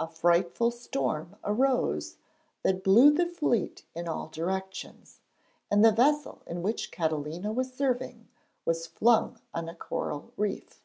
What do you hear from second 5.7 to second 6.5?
and the vessel